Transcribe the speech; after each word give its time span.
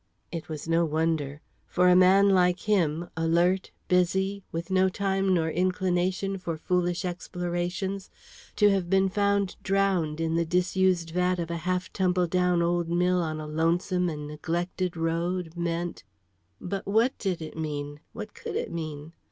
It 0.31 0.49
was 0.49 0.67
no 0.67 0.83
wonder. 0.83 1.41
For 1.67 1.87
a 1.87 1.95
man 1.95 2.29
like 2.31 2.61
him, 2.61 3.11
alert, 3.15 3.69
busy, 3.87 4.43
with 4.51 4.71
no 4.71 4.89
time 4.89 5.31
nor 5.31 5.51
inclination 5.51 6.39
for 6.39 6.57
foolish 6.57 7.05
explorations, 7.05 8.09
to 8.55 8.71
have 8.71 8.89
been 8.89 9.09
found 9.09 9.57
drowned 9.61 10.19
in 10.19 10.33
the 10.33 10.43
disused 10.43 11.11
vat 11.11 11.37
of 11.37 11.51
a 11.51 11.57
half 11.69 11.93
tumbled 11.93 12.31
down 12.31 12.63
old 12.63 12.89
mill 12.89 13.21
on 13.21 13.39
a 13.39 13.45
lonesome 13.45 14.09
and 14.09 14.27
neglected 14.27 14.97
road 14.97 15.55
meant 15.55 16.03
But 16.59 16.87
what 16.87 17.15
did 17.19 17.39
it 17.39 17.55
mean? 17.55 17.99
What 18.11 18.33
could 18.33 18.55
it 18.55 18.71
mean? 18.71 19.13